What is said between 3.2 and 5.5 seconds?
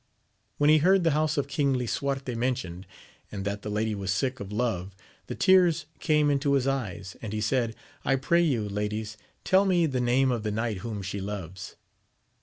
and that the lady was sick of love, the